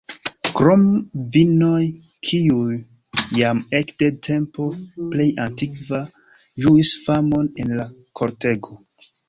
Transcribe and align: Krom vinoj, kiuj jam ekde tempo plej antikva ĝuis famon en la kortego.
Krom 0.59 0.85
vinoj, 1.35 1.81
kiuj 2.29 2.77
jam 3.41 3.61
ekde 3.81 4.09
tempo 4.29 4.67
plej 5.13 5.29
antikva 5.47 6.03
ĝuis 6.65 6.97
famon 7.07 7.55
en 7.67 7.79
la 7.81 7.89
kortego. 8.23 8.79